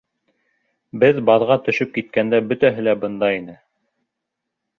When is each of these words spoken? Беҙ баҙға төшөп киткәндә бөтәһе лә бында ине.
Беҙ 1.03 1.19
баҙға 1.29 1.57
төшөп 1.67 1.91
киткәндә 1.99 2.41
бөтәһе 2.53 2.87
лә 2.89 2.97
бында 3.05 3.31
ине. 3.43 3.59